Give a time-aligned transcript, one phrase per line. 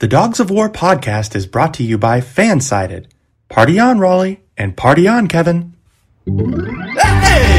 [0.00, 3.06] The Dogs of War podcast is brought to you by Fansided.
[3.48, 5.74] Party on, Raleigh, and party on, Kevin.
[6.24, 7.56] Hey!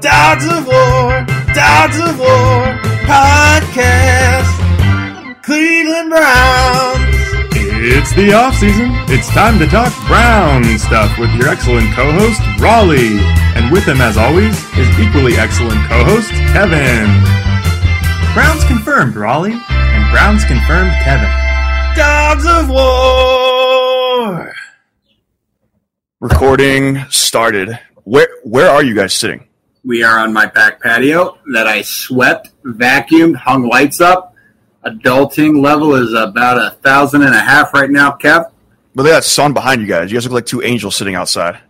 [0.00, 4.46] Dogs of War, Dogs of War podcast.
[5.42, 7.02] Cleveland Browns.
[7.82, 8.92] It's the off season.
[9.08, 13.18] It's time to talk Brown stuff with your excellent co-host Raleigh,
[13.58, 17.10] and with him, as always, his equally excellent co-host Kevin.
[18.34, 19.79] Browns confirmed Raleigh, and
[20.10, 21.30] Browns confirmed Kevin.
[21.94, 24.52] Dogs of War.
[26.18, 27.78] Recording started.
[28.02, 29.46] Where where are you guys sitting?
[29.84, 34.34] We are on my back patio that I swept, vacuumed, hung lights up.
[34.84, 38.50] Adulting level is about a thousand and a half right now, Kev.
[38.96, 40.10] Look at that sun behind you guys.
[40.10, 41.60] You guys look like two angels sitting outside.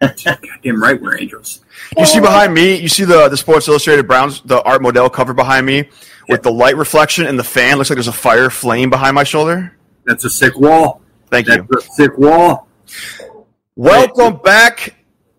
[0.00, 1.60] Goddamn right, we're angels.
[1.98, 5.34] You see behind me, you see the the Sports Illustrated Browns, the Art Modell cover
[5.34, 5.90] behind me
[6.26, 7.76] with the light reflection and the fan.
[7.76, 9.76] Looks like there's a fire flame behind my shoulder.
[10.06, 11.02] That's a sick wall.
[11.26, 11.66] Thank you.
[11.70, 11.92] That's you.
[11.92, 12.66] a sick wall.
[13.76, 14.94] Welcome back,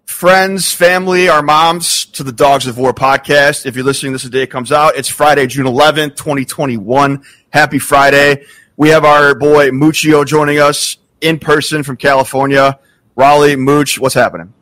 [0.06, 3.66] friends, family, our moms, to the Dogs of War podcast.
[3.66, 7.24] If you're listening this the day it comes out, it's Friday, June 11th, 2021.
[7.50, 8.46] Happy Friday.
[8.78, 12.80] We have our boy Muccio joining us in person from California.
[13.16, 14.54] Raleigh, Mooch, what's happening?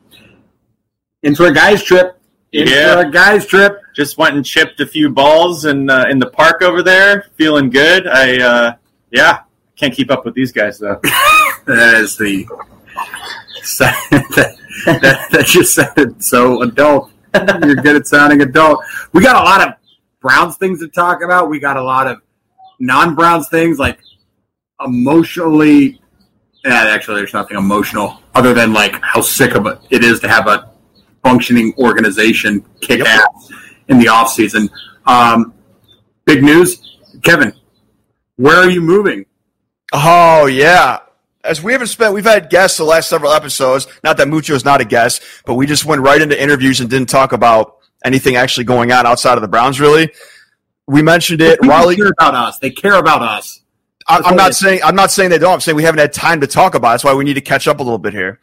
[1.23, 2.17] Into a guy's trip.
[2.51, 2.99] Into Yeah.
[3.01, 3.81] a guy's trip.
[3.95, 7.25] just went and chipped a few balls in uh, in the park over there.
[7.35, 8.07] Feeling good.
[8.07, 8.73] I uh,
[9.11, 9.39] yeah,
[9.77, 10.99] can't keep up with these guys though.
[11.65, 12.47] That is the.
[13.79, 13.95] that,
[14.85, 17.11] that, that just sounded so adult.
[17.35, 18.79] You're good at sounding adult.
[19.13, 19.73] We got a lot of
[20.19, 21.47] Browns things to talk about.
[21.49, 22.21] We got a lot of
[22.79, 23.99] non Browns things like
[24.83, 26.01] emotionally.
[26.65, 30.27] Yeah, actually, there's nothing emotional other than like how sick of it it is to
[30.27, 30.68] have a
[31.23, 33.07] functioning organization kick Yep.
[33.07, 33.51] ass
[33.87, 34.69] in the off season.
[35.05, 35.53] Um,
[36.25, 37.53] big news, Kevin.
[38.37, 39.25] Where are you moving?
[39.93, 40.99] Oh yeah.
[41.43, 43.87] As we haven't spent, we've had guests the last several episodes.
[44.03, 46.89] Not that Muccio is not a guest, but we just went right into interviews and
[46.89, 49.79] didn't talk about anything actually going on outside of the Browns.
[49.79, 50.11] Really,
[50.87, 51.59] we mentioned it.
[51.65, 52.59] Raleigh, care about us.
[52.59, 53.61] They care about us.
[54.07, 55.53] I, I'm not saying I'm not saying they don't.
[55.53, 56.89] I'm saying we haven't had time to talk about.
[56.89, 56.93] it.
[56.93, 58.39] That's why we need to catch up a little bit here.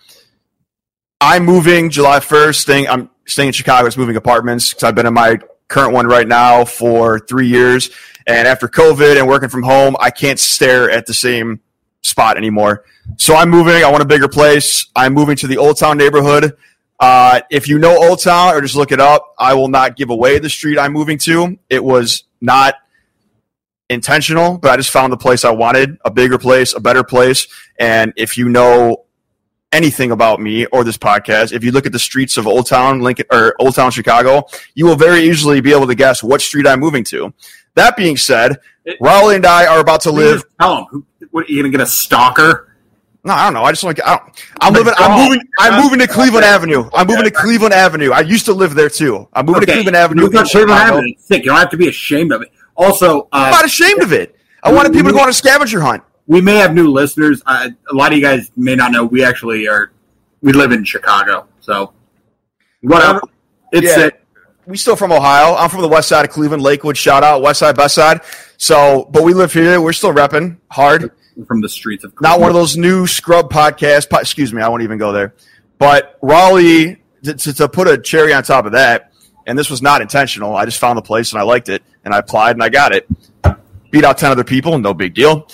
[1.21, 2.55] I'm moving July 1st.
[2.57, 3.87] Staying, I'm staying in Chicago.
[3.87, 5.39] It's moving apartments because I've been in my
[5.69, 7.91] current one right now for three years.
[8.27, 11.61] And after COVID and working from home, I can't stare at the same
[12.03, 12.85] spot anymore.
[13.17, 13.83] So I'm moving.
[13.83, 14.87] I want a bigger place.
[14.95, 16.57] I'm moving to the Old Town neighborhood.
[16.99, 20.11] Uh, if you know Old Town or just look it up, I will not give
[20.11, 21.59] away the street I'm moving to.
[21.71, 22.75] It was not
[23.89, 27.47] intentional, but I just found the place I wanted, a bigger place, a better place.
[27.79, 29.06] And if you know
[29.77, 33.01] anything about me or this podcast, if you look at the streets of Old Town
[33.01, 36.67] Lincoln or Old Town Chicago, you will very easily be able to guess what street
[36.67, 37.33] I'm moving to.
[37.75, 38.59] That being said,
[39.01, 40.45] Raleigh and I are about to live.
[40.59, 40.87] Tell.
[40.87, 42.73] Who, what, are you going to get a stalker?
[43.23, 43.65] No, I don't know.
[43.65, 44.95] I just like I don't, I'm my moving.
[44.97, 45.41] I'm moving.
[45.59, 46.89] I'm moving to Cleveland Avenue.
[46.95, 48.13] I'm moving to Cleveland Avenue.
[48.13, 49.29] I used to live there too.
[49.33, 50.23] I'm moving to Cleveland Avenue.
[50.23, 51.13] Move to Cleveland Avenue.
[51.19, 51.45] Sick.
[51.45, 52.53] You don't have to be ashamed of it.
[52.77, 54.37] Also, I'm uh, not ashamed of it.
[54.63, 56.05] I wanted people to go on a scavenger hunt.
[56.27, 57.43] We may have new listeners.
[57.47, 59.05] Uh, a lot of you guys may not know.
[59.05, 59.91] We actually are.
[60.43, 61.93] We live in Chicago, so
[62.83, 63.21] whatever.
[63.73, 63.95] It's Yeah.
[63.95, 64.23] sick.
[64.67, 65.55] we still from Ohio.
[65.55, 66.97] I'm from the west side of Cleveland, Lakewood.
[66.97, 68.21] Shout out West Side, Best Side.
[68.59, 69.81] So, but we live here.
[69.81, 71.13] We're still repping hard.
[71.47, 74.09] from the streets of Not one of those new scrub podcasts.
[74.09, 75.35] Po- excuse me, I won't even go there.
[75.79, 79.13] But Raleigh, to, to, to put a cherry on top of that,
[79.47, 80.57] and this was not intentional.
[80.57, 82.93] I just found the place and I liked it, and I applied and I got
[82.93, 83.07] it.
[83.91, 85.47] Beat out ten other people, no big deal.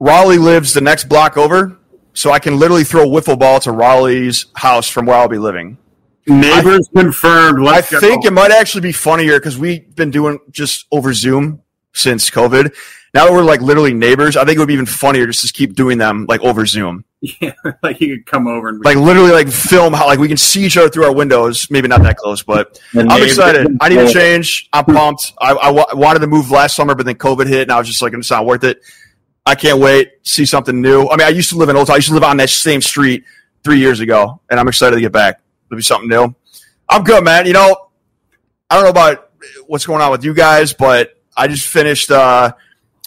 [0.00, 1.78] Raleigh lives the next block over,
[2.14, 5.38] so I can literally throw a wiffle ball to Raleigh's house from where I'll be
[5.38, 5.78] living.
[6.26, 7.60] neighbors confirmed.
[7.60, 8.00] I Let's go.
[8.00, 11.62] think it might actually be funnier because we've been doing just over Zoom
[11.94, 12.74] since COVID.
[13.14, 15.52] Now that we're like literally neighbors, I think it would be even funnier just to
[15.52, 17.04] keep doing them like over Zoom.
[17.20, 20.36] yeah, like you could come over and Like literally like film how like we can
[20.36, 21.68] see each other through our windows.
[21.70, 23.76] Maybe not that close, but I'm excited.
[23.80, 24.68] I need to change.
[24.72, 25.32] I'm pumped.
[25.40, 28.02] I, I wanted to move last summer, but then COVID hit, and I was just
[28.02, 28.80] like, it's not worth it.
[29.48, 30.12] I can't wait.
[30.24, 31.08] See something new.
[31.08, 31.94] I mean, I used to live in Old Town.
[31.94, 33.24] I used to live on that same street
[33.64, 35.40] three years ago, and I'm excited to get back.
[35.66, 36.34] It'll be something new.
[36.86, 37.46] I'm good, man.
[37.46, 37.88] You know,
[38.68, 39.30] I don't know about
[39.66, 42.52] what's going on with you guys, but I just finished uh,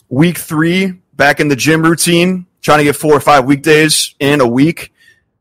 [0.10, 4.42] week three back in the gym routine, trying to get four or five weekdays in
[4.42, 4.92] a week.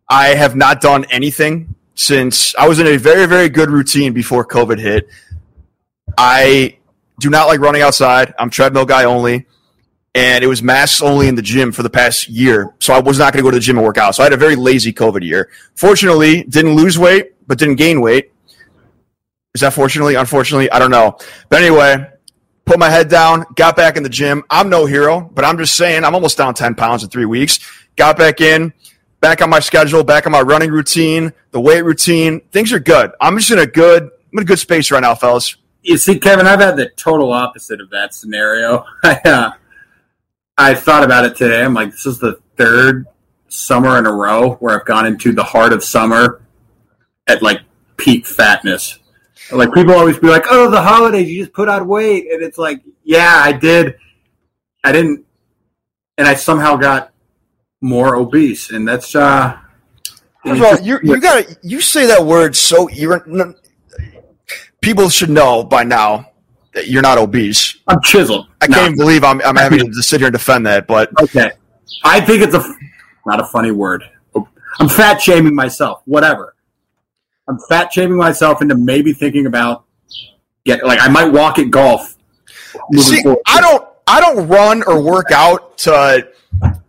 [0.07, 4.47] I have not done anything since I was in a very, very good routine before
[4.47, 5.09] COVID hit.
[6.19, 6.77] I
[7.19, 8.35] do not like running outside.
[8.39, 9.47] I'm treadmill guy only.
[10.15, 12.75] And it was masks only in the gym for the past year.
[12.81, 14.15] So I was not going to go to the gym and work out.
[14.17, 15.51] So I had a very lazy COVID year.
[15.77, 18.33] Fortunately, didn't lose weight, but didn't gain weight.
[19.55, 20.17] Is that fortunately?
[20.17, 21.17] Unfortunately, I don't know.
[21.49, 22.09] But anyway,
[22.65, 24.45] put my head down, got back in the gym.
[24.51, 27.59] I'm no hero, but I'm just saying I'm almost down 10 pounds in three weeks.
[27.97, 28.73] Got back in,
[29.21, 32.41] back on my schedule, back on my running routine, the weight routine.
[32.53, 33.11] Things are good.
[33.21, 35.57] I'm just in a good, I'm in a good space right now, fellas.
[35.83, 38.85] You see, Kevin, I've had the total opposite of that scenario.
[39.03, 39.51] I, uh,
[40.61, 41.65] I thought about it today.
[41.65, 43.07] I'm like, this is the third
[43.49, 46.43] summer in a row where I've gone into the heart of summer
[47.27, 47.63] at like
[47.97, 48.99] peak fatness.
[49.51, 52.59] Like people always be like, "Oh, the holidays, you just put on weight," and it's
[52.59, 53.97] like, yeah, I did.
[54.85, 55.25] I didn't,
[56.19, 57.13] and I somehow got
[57.81, 59.57] more obese, and that's uh.
[60.45, 63.25] First of all, you you got you say that word so you're
[64.83, 66.30] people should know by now
[66.85, 67.77] you're not obese.
[67.87, 68.49] I'm chiseled.
[68.61, 71.53] I can't even believe I'm I'm having to sit here and defend that, but Okay,
[72.05, 72.65] I think it's a
[73.27, 74.05] not a funny word.
[74.79, 76.03] I'm fat shaming myself.
[76.05, 76.55] Whatever.
[77.49, 79.85] I'm fat shaming myself into maybe thinking about
[80.65, 82.17] get like I might walk at golf.
[82.97, 83.43] see, forward.
[83.47, 86.29] I don't I don't run or work out to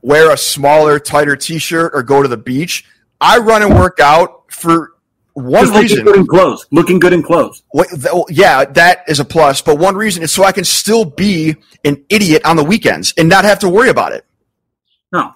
[0.01, 2.85] wear a smaller, tighter T-shirt or go to the beach.
[3.19, 4.93] I run and work out for
[5.33, 6.05] one Just looking reason.
[6.05, 6.65] good in clothes.
[6.71, 7.63] Looking good in clothes.
[7.71, 9.61] What, th- yeah, that is a plus.
[9.61, 11.55] But one reason is so I can still be
[11.85, 14.25] an idiot on the weekends and not have to worry about it.
[15.11, 15.33] No,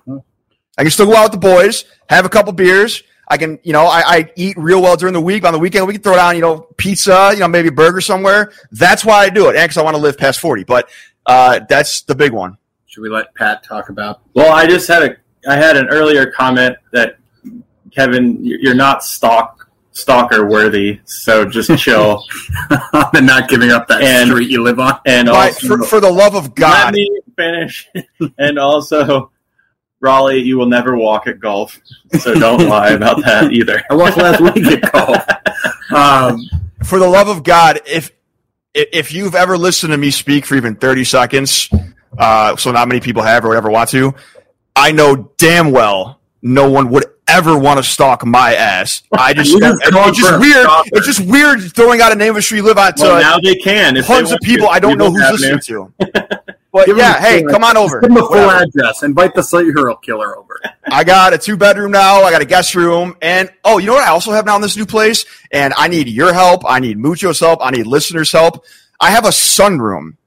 [0.78, 3.04] I can still go out with the boys, have a couple beers.
[3.28, 5.44] I can, you know, I, I eat real well during the week.
[5.46, 8.00] On the weekend, we can throw down, you know, pizza, you know, maybe a burger
[8.00, 8.52] somewhere.
[8.72, 10.64] That's why I do it, and because I want to live past forty.
[10.64, 10.90] But
[11.26, 12.58] uh, that's the big one.
[12.86, 14.22] should we let Pat talk about?
[14.36, 15.16] Well, I just had a
[15.50, 17.18] I had an earlier comment that
[17.92, 19.65] Kevin, you're not stalk
[19.96, 22.24] stalker worthy, so just chill.
[23.14, 25.00] and not giving up that And- street you live on.
[25.06, 27.88] And But also, for, for the love of let God, me finish.
[28.38, 29.32] and also,
[30.02, 31.80] Raleigh, you will never walk at golf,
[32.20, 33.82] so don't lie about that either.
[33.90, 35.24] I walked last week at golf.
[35.92, 36.42] Um,
[36.84, 38.12] for the love of God, if
[38.74, 41.70] if if you've ever listened to me speak for even thirty seconds,
[42.18, 44.14] uh, so not many people have or would ever want to,
[44.76, 49.04] I know damn well no one would ever want to stalk my ass.
[49.12, 50.64] I just, You just going it's just weird.
[50.64, 50.90] stalker.
[50.94, 53.22] It's just weird throwing out a name of a street you live on to Well,
[53.22, 53.98] now they can.
[53.98, 55.56] If they tons of people I don't know People who's Avenue.
[55.98, 56.40] listening to.
[56.76, 58.02] But Give 'em yeah, hey, full come on over.
[58.02, 58.64] give them a full Whatever.
[58.66, 59.02] address.
[59.02, 60.60] Invite the serial killer over.
[60.92, 62.22] I got a two bedroom now.
[62.24, 63.16] I got a guest room.
[63.22, 65.26] And oh, you know what I also have now in this new place?
[65.54, 66.64] And I need your help.
[66.68, 67.60] I need Muccio's help.
[67.64, 68.66] I need listeners' help.
[69.00, 70.18] I have a sunroom.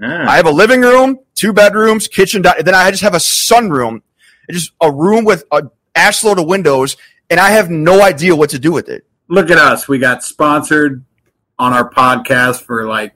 [0.00, 0.26] Yeah.
[0.26, 2.40] I have a living room, two bedrooms, kitchen.
[2.40, 4.00] Then I just have a sunroom.
[4.48, 5.64] It's just a room with a
[5.94, 6.96] ass load of windows,
[7.30, 9.04] and I have no idea what to do with it.
[9.28, 9.88] Look at us.
[9.88, 11.04] We got sponsored
[11.58, 13.14] on our podcast for like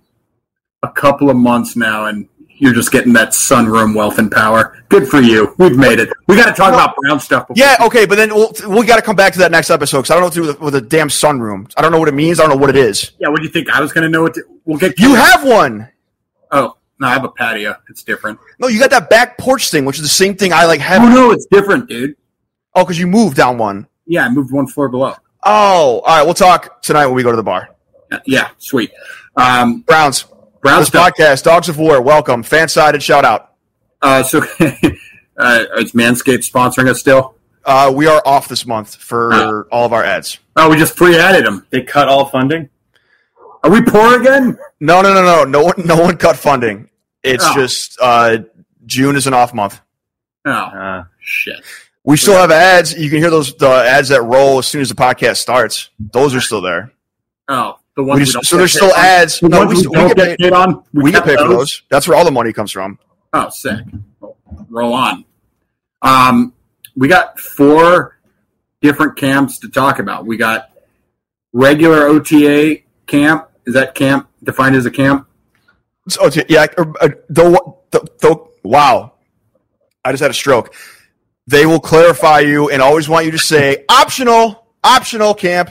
[0.83, 4.83] a couple of months now, and you're just getting that sunroom wealth and power.
[4.89, 5.55] Good for you.
[5.59, 6.11] We've made it.
[6.27, 7.49] We got to talk about brown stuff.
[7.49, 7.63] Before.
[7.65, 10.11] Yeah, okay, but then we'll, we got to come back to that next episode because
[10.11, 11.73] I don't know what to do with, with a damn sunroom.
[11.77, 12.41] I don't know what it means.
[12.41, 13.13] I don't know what it is.
[13.19, 13.29] Yeah.
[13.29, 13.71] What do you think?
[13.71, 14.99] I was going to know what to, we'll get.
[14.99, 15.89] You have one.
[16.51, 17.75] Oh no, I have a patio.
[17.89, 18.39] It's different.
[18.59, 21.03] No, you got that back porch thing, which is the same thing I like have.
[21.03, 22.15] Oh no, it's different, dude.
[22.75, 23.87] Oh, because you moved down one.
[24.07, 25.15] Yeah, I moved one floor below.
[25.45, 26.23] Oh, all right.
[26.23, 27.71] We'll talk tonight when we go to the bar.
[28.27, 28.91] Yeah, sweet.
[29.37, 30.25] Um, Browns.
[30.61, 32.03] brown This podcast, Dogs of War.
[32.03, 32.43] Welcome.
[32.43, 33.55] Fan sided shout out.
[34.03, 37.35] Uh, so, uh, is Manscaped sponsoring us still?
[37.65, 39.65] Uh, we are off this month for Oh.
[39.73, 40.39] all of our ads.
[40.57, 41.67] Oh, we just pre-added them.
[41.71, 42.69] They cut all funding.
[43.63, 44.59] Are we poor again?
[44.81, 45.45] No, no, no, no.
[45.45, 46.89] No one, no one cut funding.
[47.23, 47.55] It's Oh.
[47.55, 48.39] just uh,
[48.87, 49.81] June is an off month.
[50.47, 51.61] Oh Uh, shit.
[52.05, 52.95] We still have ads.
[52.95, 55.91] You can hear those the ads that roll as soon as the podcast starts.
[55.99, 56.93] Those are still there.
[57.49, 59.43] Oh, the ones we just- so there's still ads.
[59.43, 60.53] No, we, we we get get paid.
[60.53, 60.83] on.
[60.95, 61.83] We get kept paid for those.
[61.91, 62.99] That's where all the money comes from.
[63.35, 63.81] Oh, sick.
[64.71, 65.25] Roll on.
[66.03, 66.55] Um,
[66.97, 68.19] we got four
[68.81, 70.27] different camps to talk about.
[70.27, 70.71] We got
[71.53, 73.49] regular OTA camp.
[73.67, 75.27] Is that camp defined as a camp?
[76.11, 79.15] So, okay, yeah, uh, uh, the, the, the, wow.
[80.05, 80.75] I just had a stroke.
[81.47, 85.71] They will clarify you and always want you to say optional, optional camp.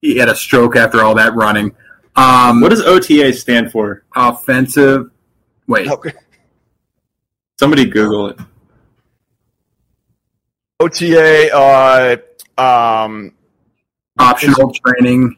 [0.00, 1.74] He had a stroke after all that running.
[2.16, 4.04] Um, what does OTA stand for?
[4.14, 5.10] offensive?
[5.66, 6.12] Wait, Okay.
[7.58, 8.38] Somebody Google it.
[10.78, 12.16] OTA, uh,
[12.60, 13.32] um,
[14.18, 15.36] optional training.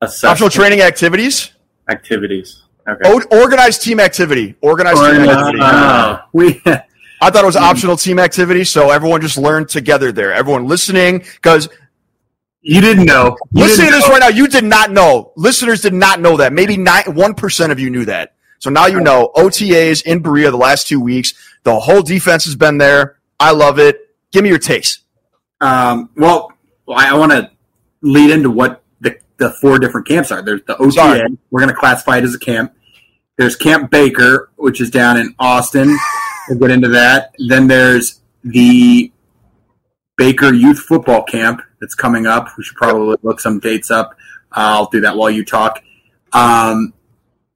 [0.00, 1.52] Assessment optional training activities,
[1.88, 2.63] activities.
[2.86, 3.10] Okay.
[3.10, 5.58] o- organized team activity, organized team activity.
[5.62, 6.60] uh, we
[7.20, 10.32] I thought it was optional team activity, so everyone just learned together there.
[10.34, 11.70] Everyone listening, because
[12.60, 13.36] you didn't know.
[13.52, 14.12] You listening to didn't this know.
[14.12, 15.32] right now, you did not know.
[15.36, 16.52] Listeners did not know that.
[16.52, 16.76] Maybe
[17.06, 18.34] one percent of you knew that.
[18.58, 19.30] So now you know.
[19.34, 21.32] OTAs in Berea the last two weeks.
[21.62, 23.18] The whole defense has been there.
[23.40, 24.10] I love it.
[24.32, 25.00] Give me your takes.
[25.60, 26.52] Um, well,
[26.88, 27.50] I, I want to
[28.02, 28.82] lead into what
[29.38, 30.42] the, four different camps are.
[30.42, 30.92] There's the OTA.
[30.92, 31.38] Sorry.
[31.50, 32.74] We're going to classify it as a camp.
[33.36, 35.96] There's Camp Baker, which is down in Austin.
[36.48, 37.34] We'll get into that.
[37.48, 39.12] Then there's the
[40.16, 42.48] Baker Youth Football Camp that's coming up.
[42.56, 44.10] We should probably look some dates up.
[44.52, 45.82] Uh, I'll do that while you talk.
[46.32, 46.92] Um,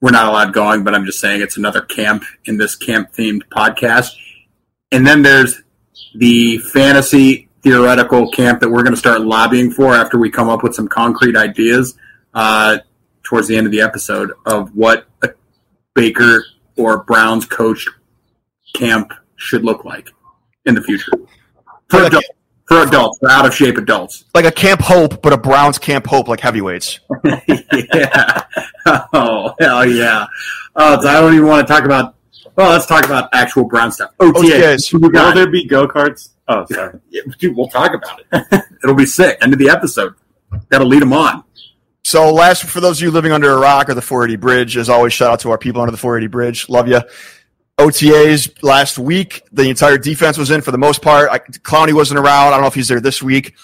[0.00, 3.42] we're not allowed going, but I'm just saying it's another camp in this camp themed
[3.48, 4.16] podcast.
[4.90, 5.62] And then there's
[6.14, 10.62] the fantasy theoretical camp that we're going to start lobbying for after we come up
[10.62, 11.96] with some concrete ideas
[12.34, 12.78] uh,
[13.22, 15.28] towards the end of the episode of what a
[15.94, 16.44] Baker
[16.76, 17.88] or Browns coached
[18.74, 20.10] camp should look like
[20.64, 21.12] in the future
[21.88, 22.28] for Like a- adults,
[22.66, 24.24] for adults, for out of shape adults.
[24.34, 27.00] Like a Camp Hope, but a Browns Camp Hope like heavyweights.
[27.48, 28.42] yeah.
[29.12, 30.26] Oh hell yeah.
[30.76, 32.14] Oh, so I don't even want to talk about.
[32.56, 34.10] Well, let's talk about actual Brown stuff.
[34.20, 34.32] OTAs.
[34.42, 34.90] OTAs.
[34.90, 36.30] Who we Will there be go karts?
[36.48, 36.98] Oh, sorry.
[37.10, 38.64] Yeah, dude, we'll talk about it.
[38.82, 39.38] It'll be sick.
[39.40, 40.14] End of the episode.
[40.70, 41.44] That'll lead them on.
[42.04, 44.88] So last, for those of you living under a rock or the 480 bridge, as
[44.88, 46.68] always, shout out to our people under the 480 bridge.
[46.68, 47.00] Love you.
[47.78, 51.30] OTAs last week, the entire defense was in for the most part.
[51.30, 52.48] I, Clowney wasn't around.
[52.48, 53.54] I don't know if he's there this week.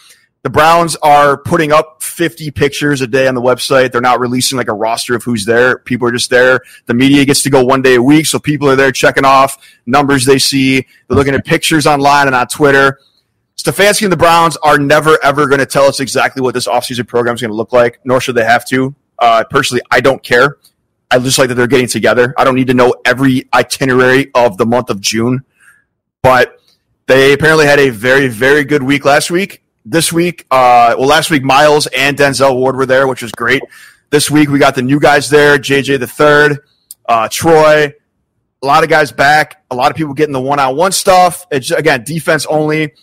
[0.44, 3.92] The Browns are putting up 50 pictures a day on the website.
[3.92, 5.78] They're not releasing like a roster of who's there.
[5.78, 6.60] People are just there.
[6.84, 9.56] The media gets to go one day a week, so people are there checking off
[9.86, 10.86] numbers they see.
[11.08, 13.00] They're looking at pictures online and on Twitter.
[13.56, 17.08] Stefanski and the Browns are never ever going to tell us exactly what this offseason
[17.08, 18.94] program is going to look like, nor should they have to.
[19.18, 20.58] Uh, personally, I don't care.
[21.10, 22.34] I just like that they're getting together.
[22.36, 25.42] I don't need to know every itinerary of the month of June,
[26.22, 26.60] but
[27.06, 29.63] they apparently had a very, very good week last week.
[29.85, 33.62] This week, uh, well, last week Miles and Denzel Ward were there, which was great.
[34.11, 36.61] This week we got the new guys there: JJ the third,
[37.09, 37.93] uh, Troy.
[38.62, 39.62] A lot of guys back.
[39.71, 41.47] A lot of people getting the one-on-one stuff.
[41.50, 42.95] It's again defense only.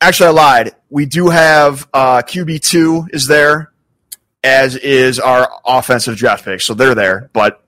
[0.00, 0.70] Actually, I lied.
[0.88, 3.72] We do have uh, QB two is there,
[4.42, 6.62] as is our offensive draft pick.
[6.62, 7.28] So they're there.
[7.34, 7.62] But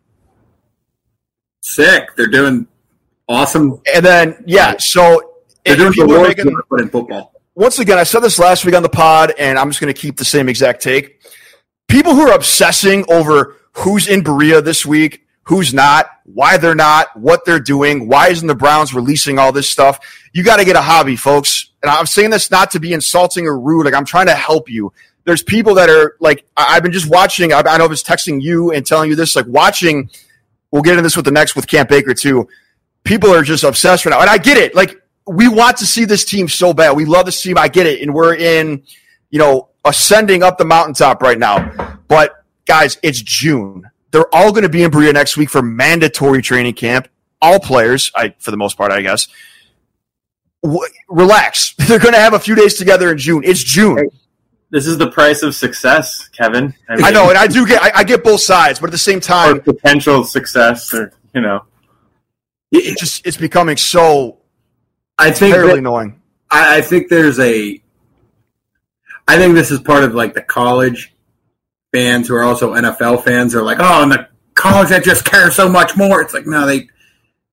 [1.61, 2.17] Sick.
[2.17, 2.67] They're doing
[3.29, 3.81] awesome.
[3.95, 5.35] and then yeah, so
[5.67, 7.35] They're doing the work making- in football.
[7.59, 10.01] Once again, I said this last week on the pod, and I'm just going to
[10.01, 11.21] keep the same exact take.
[11.89, 17.09] People who are obsessing over who's in Berea this week, who's not, why they're not,
[17.19, 19.99] what they're doing, why isn't the Browns releasing all this stuff?
[20.33, 21.73] You got to get a hobby, folks.
[21.83, 23.87] And I'm saying this not to be insulting or rude.
[23.87, 24.93] Like I'm trying to help you.
[25.25, 27.53] There's people that are like I- I've been just watching.
[27.53, 30.11] I I know I was texting you and telling you this, like watching.
[30.71, 32.49] We'll get into this with the next with Camp Baker too.
[33.05, 34.75] People are just obsessed right now, and I get it.
[34.75, 36.93] Like we want to see this team so bad.
[36.93, 37.59] We love this team.
[37.59, 38.83] I get it, and we're in,
[39.31, 41.99] you know, ascending up the mountaintop right now.
[42.09, 43.91] But guys, it's June.
[44.11, 47.09] They're all going to be in Berea next week for mandatory training camp.
[47.41, 49.29] All players, I for the most part, I guess.
[50.63, 51.75] W- relax.
[51.79, 53.43] They're going to have a few days together in June.
[53.45, 54.09] It's June.
[54.71, 56.75] This is the price of success, Kevin.
[56.91, 57.83] mean, I know, and I do get.
[57.83, 61.65] I, I get both sides, but at the same time, potential success, or you know,
[62.73, 64.38] it just it's becoming so
[65.19, 66.21] I think terribly that- annoying.
[66.51, 67.83] I, I think there's a.
[69.27, 71.15] I think this is part of like the college
[71.93, 75.51] fans who are also NFL fans are like, oh, and the college that just care
[75.51, 76.23] so much more.
[76.23, 76.89] It's like no, they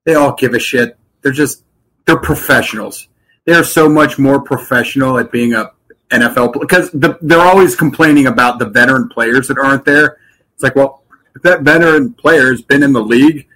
[0.04, 0.96] they all give a shit.
[1.22, 1.64] They're just
[2.06, 3.08] they're professionals.
[3.44, 5.72] They're so much more professional at being a
[6.10, 10.18] NFL because the, they're always complaining about the veteran players that aren't there.
[10.54, 11.02] It's like, well,
[11.34, 13.46] if that veteran player has been in the league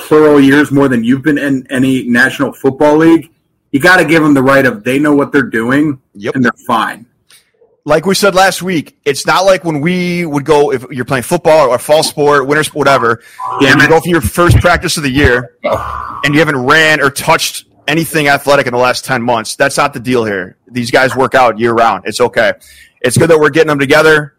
[0.00, 3.30] plural years more than you've been in any national football league,
[3.72, 6.34] you got to give them the right of they know what they're doing Yep.
[6.34, 7.06] and they're fine.
[7.84, 11.22] like we said last week, it's not like when we would go if you're playing
[11.22, 13.22] football or fall sport, winter sport, whatever.
[13.60, 15.56] You go for your first practice of the year,
[16.24, 19.56] and you haven't ran or touched anything athletic in the last ten months.
[19.56, 20.56] That's not the deal here.
[20.70, 22.04] These guys work out year round.
[22.06, 22.52] It's okay.
[23.00, 24.34] It's good that we're getting them together.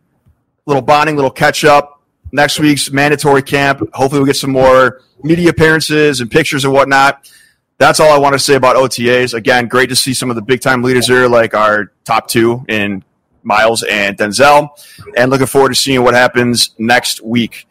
[0.68, 2.01] Little bonding, little catch up.
[2.32, 3.82] Next week's mandatory camp.
[3.94, 7.30] Hopefully, we get some more media appearances and pictures and whatnot.
[7.78, 9.34] That's all I want to say about OTAs.
[9.34, 12.64] Again, great to see some of the big time leaders here, like our top two
[12.70, 13.04] in
[13.44, 14.70] Miles and Denzel,
[15.18, 17.68] and looking forward to seeing what happens next week.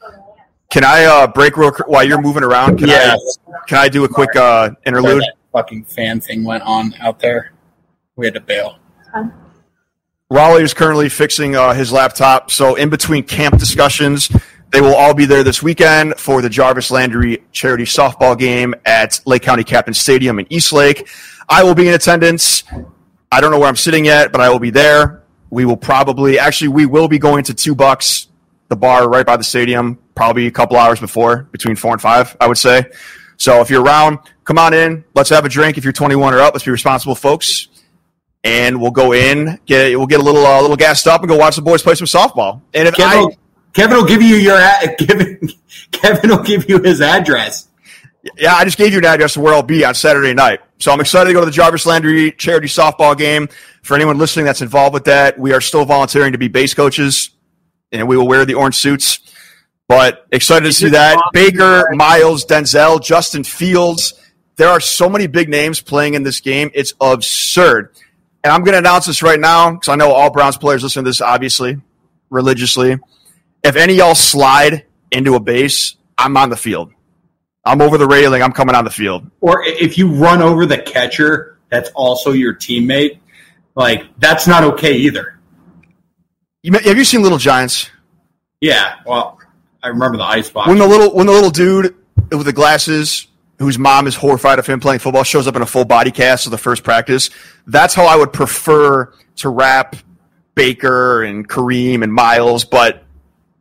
[0.70, 2.78] Can I uh, break real while you're moving around?
[2.78, 3.16] Can Yeah.
[3.16, 5.22] I can I do a quick uh, interlude?
[5.22, 7.52] that fucking fan thing went on out there.
[8.16, 8.78] We had to bail.
[10.32, 14.30] Raleigh is currently fixing uh, his laptop, so in between camp discussions,
[14.70, 19.18] they will all be there this weekend for the Jarvis Landry charity softball game at
[19.26, 21.08] Lake County Captain Stadium in Eastlake.
[21.48, 22.62] I will be in attendance.
[23.32, 25.24] I don't know where I'm sitting yet, but I will be there.
[25.50, 28.28] We will probably, actually, we will be going to Two Bucks,
[28.68, 32.36] the bar right by the stadium, probably a couple hours before, between four and five,
[32.40, 32.84] I would say.
[33.36, 35.02] So if you're around, come on in.
[35.12, 35.76] Let's have a drink.
[35.76, 37.66] If you're 21 or up, let's be responsible folks
[38.44, 41.36] and we'll go in, get we'll get a little uh, little gassed up, and go
[41.36, 42.62] watch the boys play some softball.
[42.74, 43.36] And if I Kendall,
[43.72, 44.58] Kevin will give you your
[44.98, 45.50] Kevin.
[45.92, 47.68] Kevin will give you his address.
[48.36, 50.60] Yeah, I just gave you an address of where I'll be on Saturday night.
[50.78, 53.48] So I'm excited to go to the Jarvis Landry charity softball game.
[53.82, 57.30] For anyone listening that's involved with that, we are still volunteering to be base coaches,
[57.92, 59.20] and we will wear the orange suits.
[59.88, 61.18] But excited to see that.
[61.32, 64.14] Baker, Miles, Denzel, Justin Fields.
[64.56, 66.70] There are so many big names playing in this game.
[66.74, 67.94] It's absurd.
[68.42, 71.04] And I'm going to announce this right now because I know all Browns players listen
[71.04, 71.80] to this, obviously,
[72.30, 72.98] religiously.
[73.62, 76.92] If any of y'all slide into a base, I'm on the field.
[77.64, 78.42] I'm over the railing.
[78.42, 79.30] I'm coming on the field.
[79.40, 83.18] Or if you run over the catcher, that's also your teammate.
[83.74, 85.38] Like that's not okay either.
[86.62, 87.90] You, have you seen Little Giants?
[88.60, 88.96] Yeah.
[89.06, 89.38] Well,
[89.82, 90.68] I remember the Icebox.
[90.68, 91.94] When the little when the little dude
[92.30, 93.26] with the glasses,
[93.60, 96.46] whose mom is horrified of him playing football, shows up in a full body cast
[96.46, 97.30] of the first practice.
[97.66, 99.94] That's how I would prefer to wrap
[100.54, 103.04] Baker and Kareem and Miles, but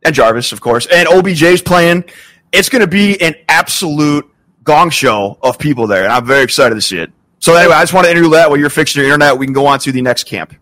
[0.02, 2.04] and Jarvis, of course, and OBJ's playing.
[2.50, 4.28] It's going to be an absolute
[4.64, 7.12] gong show of people there, and I'm very excited to see it.
[7.38, 9.38] So anyway, I just want to interview that while you're fixing your internet.
[9.38, 10.54] We can go on to the next camp.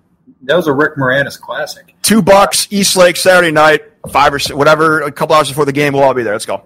[0.42, 1.94] that was a Rick Moranis classic.
[2.02, 5.92] Two bucks, Eastlake, Saturday night, five or six, whatever, a couple hours before the game.
[5.94, 6.34] We'll all be there.
[6.34, 6.62] Let's go.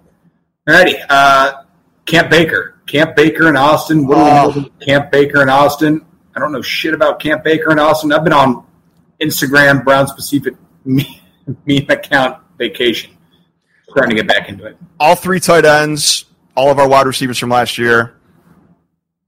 [0.68, 1.04] Alrighty.
[1.08, 1.61] Uh,
[2.06, 2.80] Camp Baker.
[2.86, 4.06] Camp Baker in Austin.
[4.06, 6.04] What do we know Camp Baker in Austin?
[6.34, 8.12] I don't know shit about Camp Baker in Austin.
[8.12, 8.66] I've been on
[9.20, 10.54] Instagram, Browns Specific
[10.84, 11.06] meme
[11.88, 13.16] account vacation.
[13.88, 14.76] Starting to get back into it.
[14.98, 16.24] all three tight ends,
[16.56, 18.16] all of our wide receivers from last year.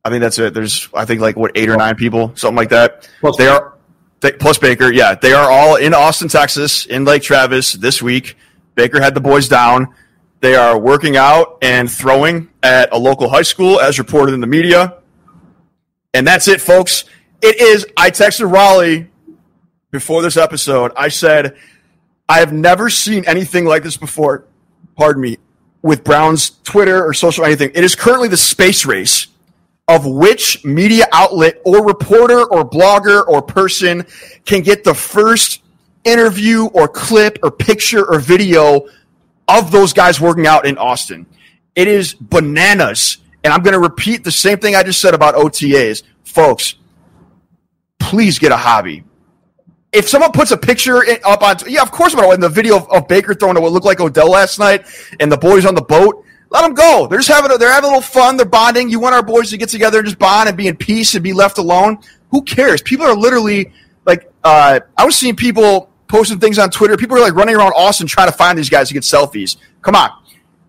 [0.04, 0.54] I think that's it.
[0.54, 3.09] There's, I think, like what eight or nine people, something like that.
[3.21, 3.75] Plus they are
[4.21, 4.90] they, plus Baker.
[4.93, 8.37] Yeah, they are all in Austin, Texas, in Lake Travis this week.
[8.75, 9.95] Baker had the boys down.
[10.44, 14.46] They are working out and throwing at a local high school, as reported in the
[14.46, 14.98] media.
[16.12, 17.04] And that's it, folks.
[17.40, 17.86] It is.
[17.96, 19.08] I texted Raleigh
[19.90, 20.92] before this episode.
[20.98, 21.56] I said,
[22.28, 24.44] I have never seen anything like this before.
[24.98, 25.38] Pardon me
[25.80, 27.70] with Brown's Twitter or social anything.
[27.74, 29.28] It is currently the space race
[29.88, 34.04] of which media outlet or reporter or blogger or person
[34.45, 35.62] can get the first
[36.04, 38.86] interview or clip or picture or video
[39.49, 41.26] of those guys working out in Austin.
[41.75, 43.19] It is bananas.
[43.43, 46.02] And I'm going to repeat the same thing I just said about OTAs.
[46.25, 46.76] Folks,
[47.99, 49.04] please get a hobby
[49.95, 52.15] if someone puts a picture up on, yeah, of course.
[52.15, 54.87] In the video of, of Baker throwing what looked like Odell last night,
[55.21, 57.07] and the boys on the boat, let them go.
[57.07, 58.37] They're just having, a, they're having a little fun.
[58.37, 58.91] They're bonding.
[58.91, 61.23] You want our boys to get together and just bond and be in peace and
[61.23, 61.99] be left alone.
[62.33, 62.83] Who cares?
[62.83, 63.73] People are literally
[64.04, 66.97] like, uh, I was seeing people posting things on Twitter.
[66.97, 69.56] People are like running around Austin trying to find these guys to get selfies.
[69.82, 70.10] Come on.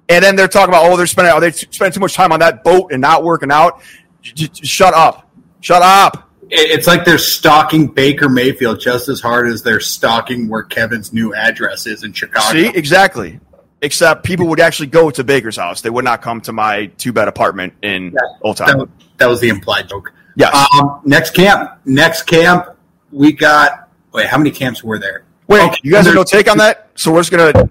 [0.07, 2.39] And then they're talking about, oh, they're spending, oh, they spending too much time on
[2.39, 3.81] that boat and not working out.
[4.21, 5.29] Shut up.
[5.61, 6.29] Shut up.
[6.49, 11.33] It's like they're stalking Baker Mayfield just as hard as they're stalking where Kevin's new
[11.33, 12.51] address is in Chicago.
[12.51, 13.39] See, exactly.
[13.81, 15.81] Except people would actually go to Baker's house.
[15.81, 18.91] They would not come to my two bed apartment in Old that, Town.
[19.17, 20.13] that was the implied joke.
[20.35, 20.55] Yes.
[20.79, 21.79] Um, next camp.
[21.85, 22.67] Next camp.
[23.11, 23.89] We got.
[24.13, 25.24] Wait, how many camps were there?
[25.47, 26.89] Wait, okay, you guys have no take on that?
[26.95, 27.69] So we're just gonna Camp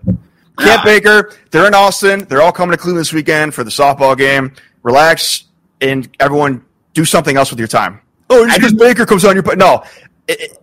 [0.58, 0.84] Nah.
[0.84, 1.32] Baker.
[1.50, 2.26] They're in Austin.
[2.28, 4.52] They're all coming to Cleveland this weekend for the softball game.
[4.82, 5.44] Relax
[5.80, 8.00] and everyone do something else with your time.
[8.30, 9.82] Oh, just because Baker comes on your no.
[10.28, 10.58] It, it-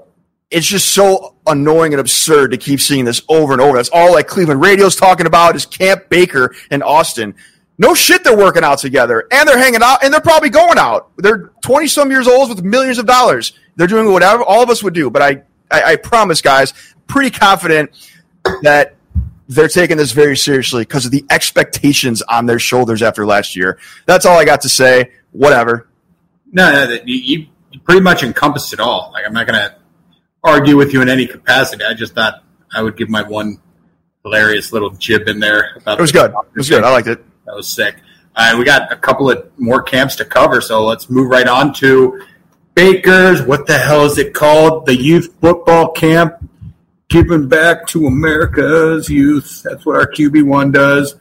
[0.50, 3.78] it's just so annoying and absurd to keep seeing this over and over.
[3.78, 7.36] That's all like Cleveland radio's talking about is Camp Baker in Austin.
[7.78, 11.10] No shit, they're working out together and they're hanging out and they're probably going out.
[11.16, 13.54] They're 20 some years old with millions of dollars.
[13.78, 15.10] They're doing whatever all of us would do.
[15.10, 16.74] But I, I, I promise, guys,
[17.08, 17.92] pretty confident
[18.62, 18.96] that
[19.48, 23.80] they're taking this very seriously because of the expectations on their shoulders after last year.
[24.06, 25.12] That's all I got to say.
[25.32, 25.88] Whatever.
[26.52, 29.12] No, no, that you, you pretty much encompassed it all.
[29.14, 29.76] Like I'm not going to
[30.44, 31.84] argue with you in any capacity.
[31.84, 33.62] I just thought I would give my one
[34.24, 35.76] hilarious little jib in there.
[35.78, 36.32] About It was good.
[36.32, 36.84] It was good.
[36.84, 37.24] I liked it.
[37.46, 37.96] That was sick.
[38.36, 41.74] Uh, we got a couple of more camps to cover, so let's move right on
[41.74, 42.22] to
[42.76, 43.42] Baker's.
[43.42, 44.86] What the hell is it called?
[44.86, 46.36] The youth football camp.
[47.10, 49.64] Giving back to America's youth.
[49.64, 51.16] That's what our QB one does.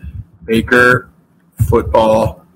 [0.44, 1.10] Baker
[1.68, 2.46] football.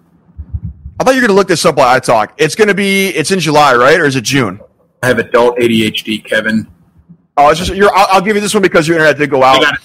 [1.01, 2.35] I thought you were going to look this up while I talk.
[2.39, 3.99] It's going to be, it's in July, right?
[3.99, 4.61] Or is it June?
[5.03, 6.69] I have adult ADHD, Kevin.
[7.37, 9.43] Oh, it's just, you're, I'll, I'll give you this one because your internet did go
[9.43, 9.63] I out.
[9.63, 9.81] got it.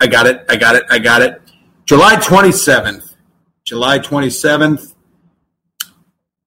[0.00, 0.44] I got it.
[0.48, 0.82] I got it.
[0.90, 1.40] I got it.
[1.86, 3.14] July 27th.
[3.64, 4.91] July 27th.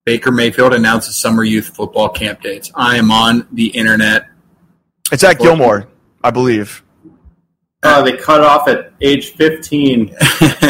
[0.05, 2.71] Baker Mayfield announces summer youth football camp dates.
[2.75, 4.27] I am on the internet.
[5.11, 5.87] It's at Gilmour,
[6.23, 6.83] I believe.
[7.81, 10.15] Uh, they cut off at age 15.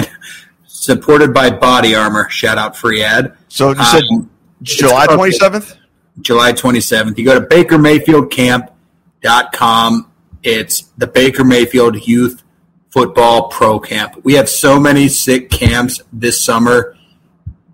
[0.68, 2.30] Supported by Body Armor.
[2.30, 3.36] Shout out free ad.
[3.50, 4.30] So you said Um,
[4.62, 5.76] July 27th?
[6.22, 7.18] July 27th.
[7.18, 10.12] You go to bakermayfieldcamp.com.
[10.44, 12.42] It's the Baker Mayfield Youth
[12.90, 14.22] football pro camp.
[14.24, 16.96] We have so many sick camps this summer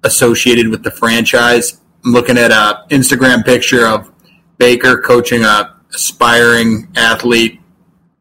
[0.03, 1.79] associated with the franchise.
[2.03, 4.11] I'm looking at a Instagram picture of
[4.57, 7.59] Baker coaching a aspiring athlete,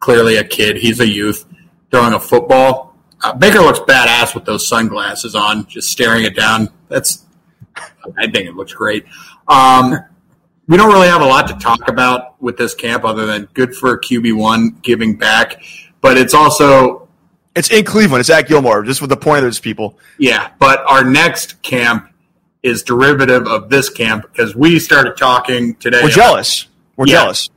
[0.01, 0.77] clearly a kid.
[0.77, 1.47] He's a youth
[1.91, 2.97] throwing a football.
[3.23, 6.69] Uh, Baker looks badass with those sunglasses on, just staring it down.
[6.89, 7.25] That's,
[7.77, 9.05] I think it looks great.
[9.49, 9.99] Um,
[10.69, 13.75] we don't really have a lot to talk about with this camp other than good
[13.75, 15.63] for QB1 giving back.
[16.01, 17.00] But it's also,
[17.61, 18.21] It's in Cleveland.
[18.21, 18.85] It's at Gilmour.
[18.87, 19.99] Just with the point of those people.
[20.19, 22.09] yeah, but our next camp
[22.63, 26.01] is derivative of this camp because we started talking today.
[26.03, 26.67] We're jealous.
[26.97, 27.17] We're Yeah.
[27.17, 27.51] jealous.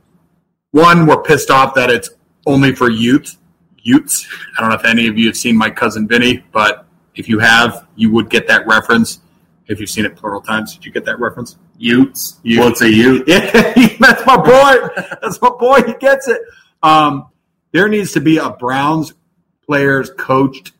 [0.72, 2.10] One, we're pissed off that it's
[2.46, 3.36] only for youth.
[3.82, 4.26] Youths.
[4.56, 7.38] I don't know if any of you have seen my cousin Vinny, but if you
[7.38, 9.20] have, you would get that reference.
[9.68, 11.56] If you've seen it plural times, did you get that reference?
[11.78, 12.40] Utes.
[12.42, 13.24] You- What's a Ute?
[13.26, 13.50] Yeah,
[14.00, 14.88] that's my boy.
[15.22, 15.82] That's my boy.
[15.86, 16.42] He gets it.
[16.82, 17.26] Um,
[17.72, 19.14] there needs to be a Browns
[19.66, 20.72] players coached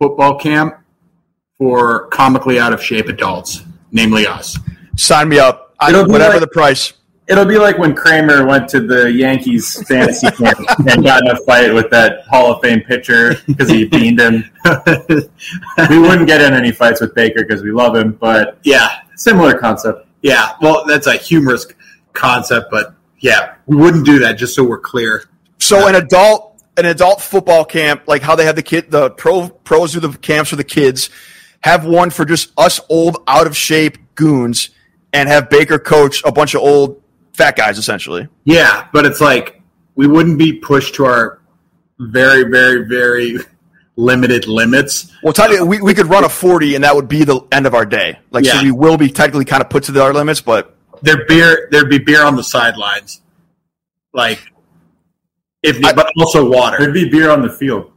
[0.00, 0.74] football camp
[1.58, 4.56] for comically out of shape adults, namely us.
[4.96, 5.74] Sign me up.
[5.80, 6.92] I, It'll whatever like- the price.
[7.26, 11.36] It'll be like when Kramer went to the Yankees fantasy camp and got in a
[11.42, 14.50] fight with that Hall of Fame pitcher because he beamed him.
[15.90, 19.58] We wouldn't get in any fights with Baker because we love him, but yeah, similar
[19.58, 20.06] concept.
[20.22, 20.52] yeah.
[20.62, 21.66] Well, that's a humorous
[22.14, 24.38] concept, but yeah, we wouldn't do that.
[24.38, 25.24] Just so we're clear.
[25.58, 26.47] So an adult
[26.78, 30.16] an adult football camp, like how they have the kid the pro pros do the
[30.16, 31.10] camps for the kids,
[31.60, 34.70] have one for just us old out of shape goons,
[35.12, 37.02] and have Baker coach a bunch of old
[37.34, 38.28] fat guys essentially.
[38.44, 39.60] Yeah, but it's like
[39.96, 41.40] we wouldn't be pushed to our
[41.98, 43.38] very, very, very
[43.96, 45.12] limited limits.
[45.24, 47.74] Well, technically, we, we could run a forty, and that would be the end of
[47.74, 48.20] our day.
[48.30, 48.62] Like, so Yeah.
[48.62, 51.88] we will be technically kind of put to the, our limits, but There'd beer, there'd
[51.90, 53.20] be beer on the sidelines,
[54.12, 54.40] like
[55.62, 56.78] if, I- but also water.
[56.78, 57.90] There'd be beer on the field.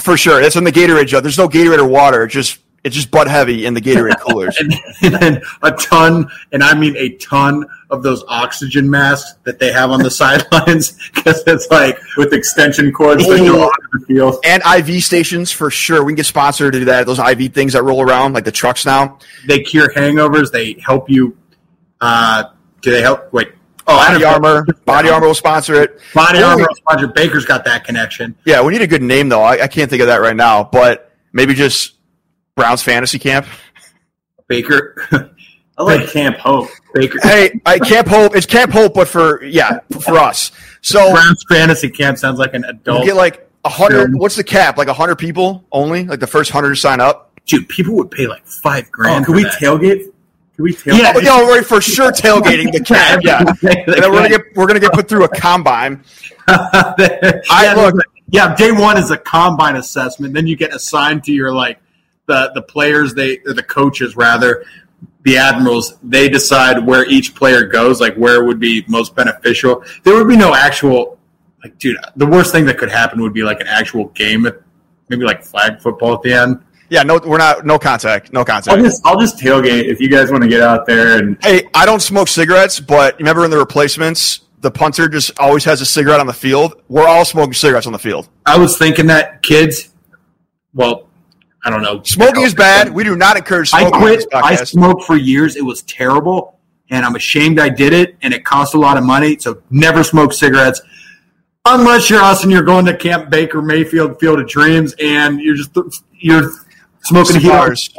[0.00, 1.22] for sure, that's in the Gatorade jug.
[1.24, 2.24] There's no Gatorade or water.
[2.24, 4.56] It's just it's just Bud Heavy in the Gatorade coolers.
[4.58, 9.58] and, and then a ton, and I mean a ton of those oxygen masks that
[9.58, 14.06] they have on the sidelines because it's like with extension cords that go onto the
[14.06, 14.36] field.
[14.44, 16.04] and IV stations for sure.
[16.04, 17.04] We can get sponsored to do that.
[17.06, 19.18] Those IV things that roll around like the trucks now.
[19.48, 20.52] they cure hangovers.
[20.52, 21.36] They help you.
[22.00, 22.44] Uh,
[22.80, 23.32] do they help?
[23.32, 23.48] Wait.
[23.90, 24.22] Oh, Body.
[24.24, 25.98] Armor, Body Armor will sponsor it.
[26.14, 26.50] Body Oh.
[26.50, 27.06] Armor sponsor.
[27.08, 28.36] Baker's got that connection.
[28.44, 29.42] Yeah, we need a good name though.
[29.42, 31.94] I, I can't think of that right now, but maybe just
[32.54, 33.46] Browns Fantasy Camp.
[34.46, 34.94] Baker.
[35.78, 36.68] I like Camp Hope.
[36.92, 37.18] Baker.
[37.22, 38.34] Hey, I Camp Hope.
[38.34, 40.50] It's Camp Hope, but for yeah, for us.
[40.80, 43.04] So Browns fantasy camp sounds like an adult.
[43.04, 44.14] get like a hundred.
[44.16, 44.76] What's the cap?
[44.76, 46.04] Like a hundred people only?
[46.04, 47.32] Like the first hundred to sign up?
[47.46, 49.22] Dude, people would pay like five grand.
[49.22, 49.52] Oh, can for we that.
[49.54, 50.12] tailgate?
[50.58, 50.98] Can we tailgate?
[50.98, 51.12] Yeah.
[51.22, 53.20] No, right for sure tailgating the cap.
[53.24, 53.44] Yeah,
[53.86, 56.02] we're gonna get we're gonna get put through a combine.
[56.48, 57.94] I I look-
[58.30, 60.34] Yeah, day one is a combine assessment.
[60.34, 61.78] Then you get assigned to your like
[62.26, 63.14] the the players.
[63.14, 64.64] They the coaches rather.
[65.22, 69.84] The admirals they decide where each player goes, like where would be most beneficial.
[70.02, 71.18] There would be no actual
[71.62, 71.98] like, dude.
[72.16, 74.60] The worst thing that could happen would be like an actual game, at,
[75.08, 76.64] maybe like flag football at the end.
[76.90, 78.82] Yeah, no, we're not no contact, no I'll contact.
[78.82, 81.84] just I'll just tailgate if you guys want to get out there and Hey, I
[81.84, 86.20] don't smoke cigarettes, but remember in the replacements, the punter just always has a cigarette
[86.20, 86.82] on the field.
[86.88, 88.28] We're all smoking cigarettes on the field.
[88.46, 89.90] I was thinking that kids,
[90.74, 91.08] well,
[91.64, 92.02] I don't know.
[92.02, 92.92] Smoking is bad.
[92.92, 94.24] We do not encourage I quit.
[94.32, 95.56] I smoked for years.
[95.56, 96.58] It was terrible,
[96.90, 98.16] and I'm ashamed I did it.
[98.22, 99.38] And it cost a lot of money.
[99.38, 100.80] So never smoke cigarettes
[101.64, 105.56] unless you're us and you're going to Camp Baker Mayfield Field of Dreams, and you're
[105.56, 105.70] just
[106.12, 106.52] you're
[107.02, 107.90] smoking Cigars.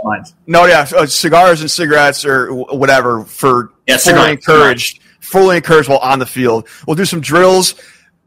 [0.48, 5.00] No, yeah, uh, cigars and cigarettes or whatever for Yeah, fully cigars, encouraged.
[5.20, 6.68] Fully encouraged while on the field.
[6.88, 7.76] We'll do some drills.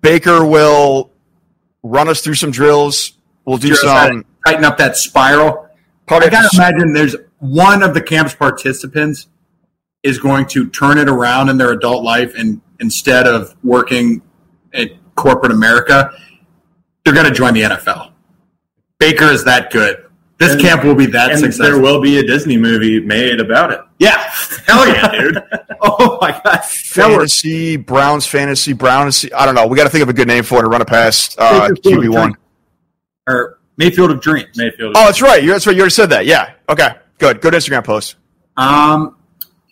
[0.02, 1.10] Baker will
[1.82, 3.12] run us through some drills.
[3.44, 4.24] We'll do Just some.
[4.46, 5.68] tighten up that spiral.
[6.06, 9.26] Probably I gotta imagine there's one of the camp's participants
[10.02, 14.20] is going to turn it around in their adult life, and instead of working
[14.74, 16.10] at corporate America,
[17.04, 18.12] they're going to join the NFL.
[18.98, 20.04] Baker is that good.
[20.42, 21.64] This And- camp will be that and successful.
[21.72, 23.80] there will be a Disney movie made about it.
[23.98, 24.18] yeah,
[24.66, 25.42] hell yeah, dude!
[25.80, 26.88] oh my god, that works.
[26.88, 29.24] fantasy Browns fantasy Browns.
[29.36, 29.66] I don't know.
[29.66, 31.68] We got to think of a good name for it to run it past uh,
[31.68, 32.36] QB one
[33.28, 34.56] or Mayfield of Dreams.
[34.56, 34.94] Mayfield.
[34.96, 35.42] Oh, that's right.
[35.42, 35.74] You that's right.
[35.76, 36.26] You already said that.
[36.26, 36.52] Yeah.
[36.68, 36.88] Okay.
[37.18, 37.40] Good.
[37.40, 38.16] Good Instagram post.
[38.56, 39.16] Um,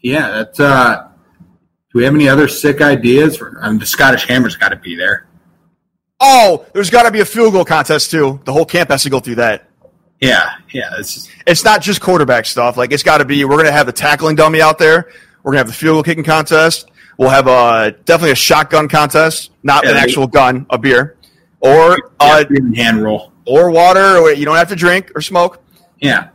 [0.03, 0.61] yeah, that's.
[0.61, 1.09] uh
[1.93, 3.37] Do we have any other sick ideas?
[3.37, 5.27] For, I mean, the Scottish Hammer's got to be there.
[6.21, 8.41] Oh, there's got to be a field goal contest too.
[8.45, 9.67] The whole camp has to go through that.
[10.21, 10.91] Yeah, yeah.
[10.99, 12.77] It's just, It's not just quarterback stuff.
[12.77, 13.45] Like it's got to be.
[13.45, 15.11] We're gonna have the tackling dummy out there.
[15.43, 16.91] We're gonna have the field goal kicking contest.
[17.17, 21.17] We'll have a definitely a shotgun contest, not Yeah, an actual gun, a beer.
[21.61, 23.33] or uh, Yeah, hand roll.
[23.47, 24.19] or water.
[24.19, 25.63] Or you don't have to drink or smoke.
[25.99, 26.29] Yeah.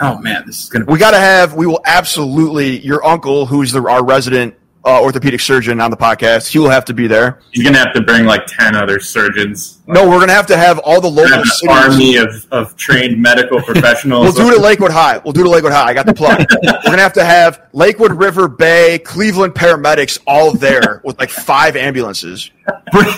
[0.00, 0.84] Oh man, this is gonna.
[0.86, 1.54] We got to have.
[1.54, 2.78] We will absolutely.
[2.80, 6.84] Your uncle, who's the, our resident uh, orthopedic surgeon on the podcast, he will have
[6.86, 7.40] to be there.
[7.52, 9.80] He's gonna have to bring like ten other surgeons.
[9.86, 11.68] No, we're gonna have to have all the local cities.
[11.68, 14.24] army of, of trained medical professionals.
[14.24, 15.18] We'll do it at Lakewood High.
[15.18, 15.88] We'll do it at Lakewood High.
[15.88, 16.46] I got the plug.
[16.62, 21.76] We're gonna have to have Lakewood River Bay, Cleveland paramedics all there with like five
[21.76, 22.50] ambulances.
[22.90, 23.12] bring,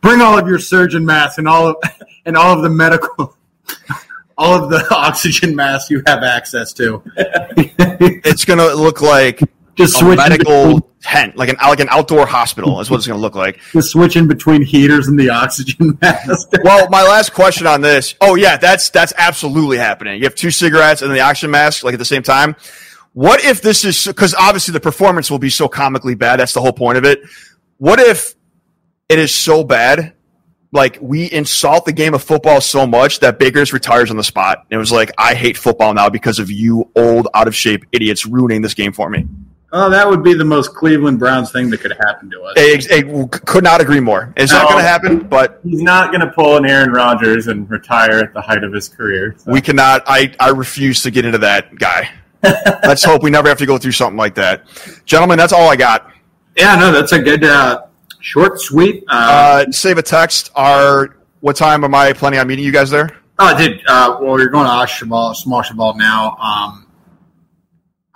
[0.00, 1.76] bring all of your surgeon masks and all of
[2.26, 3.36] and all of the medical,
[4.36, 7.00] all of the oxygen masks you have access to.
[7.56, 9.40] It's gonna look like
[9.78, 13.20] Just a medical between, tent, like an like an outdoor hospital, is what it's gonna
[13.20, 13.60] look like.
[13.72, 16.50] just switching between heaters and the oxygen mask.
[16.64, 18.14] Well, my last question on this.
[18.20, 20.18] Oh yeah, that's that's absolutely happening.
[20.18, 22.56] You have two cigarettes and the oxygen mask like at the same time.
[23.12, 26.40] What if this is because obviously the performance will be so comically bad.
[26.40, 27.22] That's the whole point of it.
[27.78, 28.34] What if
[29.08, 30.14] it is so bad,
[30.72, 34.66] like we insult the game of football so much that Baker's retires on the spot?
[34.70, 37.84] And it was like, I hate football now because of you old, out of shape
[37.92, 39.26] idiots ruining this game for me.
[39.70, 42.54] Oh, that would be the most Cleveland Browns thing that could happen to us.
[42.56, 44.32] I, I could not agree more.
[44.36, 48.18] It's not going to happen, but He's not gonna pull an Aaron Rodgers and retire
[48.20, 49.34] at the height of his career.
[49.36, 49.52] so.
[49.52, 50.04] We cannot.
[50.06, 52.10] I, I refuse to get into that guy.
[52.42, 54.64] Let's hope we never have to go through something like that.
[55.04, 56.10] Gentlemen, that's all I got.
[56.56, 57.82] Yeah, no, that's a good uh,
[58.20, 59.04] short, sweet.
[59.08, 60.50] Uh, Uh, save a text.
[60.54, 63.10] Our what time am I planning on meeting you guys there?
[63.38, 63.80] oh, dude.
[63.86, 66.36] Uh, well, you're going to Oshabal, Small Shabal now.
[66.36, 66.86] Um,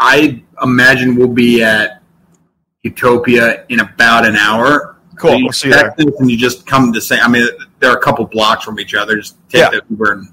[0.04, 2.02] I imagine we'll be at
[2.82, 4.96] Utopia in about an hour.
[5.16, 5.36] Cool.
[5.36, 5.94] You We'll see you there.
[5.96, 7.18] And you just come to say.
[7.20, 7.46] I mean,
[7.78, 9.16] there are a couple blocks from each other.
[9.16, 9.70] Just take Yeah.
[9.70, 10.28] the Uber and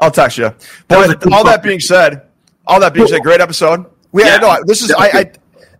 [0.00, 0.52] I'll text you.
[0.88, 2.22] But all that being said,
[2.66, 3.86] all that being said, great episode.
[4.12, 4.38] We Yeah.
[4.38, 5.32] no, this is I, I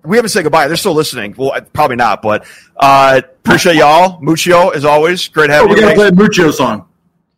[0.04, 0.68] we haven't said goodbye.
[0.68, 1.34] They're still listening.
[1.36, 4.20] Well, I- probably not, but uh, appreciate y'all.
[4.20, 5.68] Muccio, as always, great Oh, you.
[5.68, 6.86] we're gonna play a Muccio song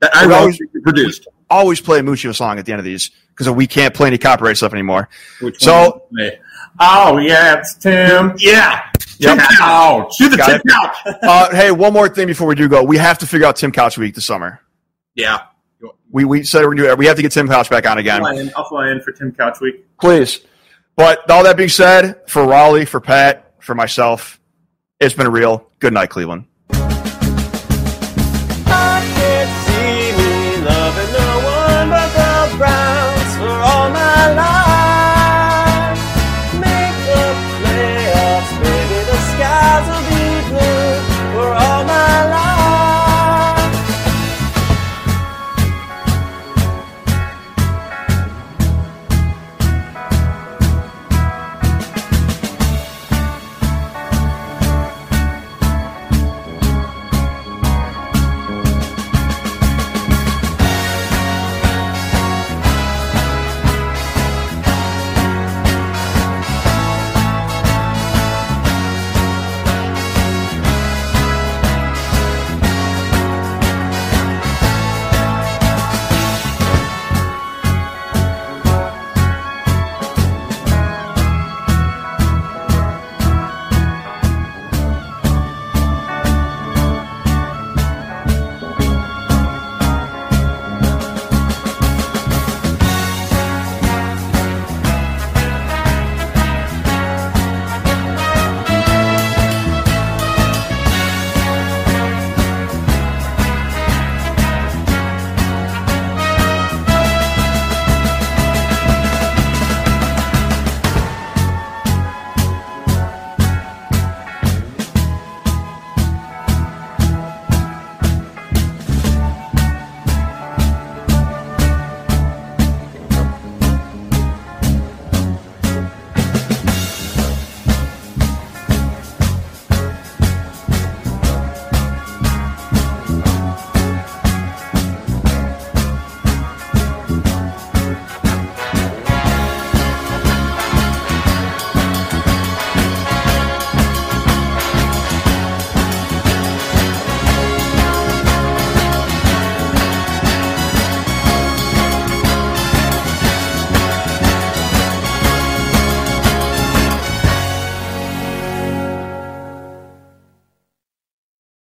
[0.00, 1.26] that I always- produced.
[1.48, 4.18] Always play a Muccio song at the end of these because we can't play any
[4.18, 5.08] copyright stuff anymore.
[5.40, 6.40] Which So- one did you play?
[6.78, 8.34] Oh yeah, it's Tim.
[8.38, 8.82] yeah,
[9.18, 9.38] Yep.
[9.38, 10.16] Tim Couch.
[10.18, 10.70] Do the Got Tim it.
[10.70, 10.96] Couch.
[11.22, 12.82] Uh, hey, one more thing before we do go.
[12.82, 14.60] We have to figure out Tim Couch week this summer.
[15.14, 15.40] Yeah,
[16.10, 16.98] We we said we're gonna do it.
[16.98, 18.24] We have to get Tim Couch back on again.
[18.24, 19.84] I'll fly in, I'll fly in for Tim Couch Week.
[20.00, 20.40] Please.
[20.96, 24.38] But all that being said, for Raleigh, for Pat, for myself,
[25.00, 25.66] it's been a real.
[25.80, 26.44] Good night, Cleveland.